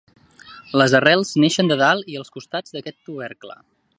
[0.81, 3.59] Les arrels neixen de dalt i els costats d'aquest tubercle.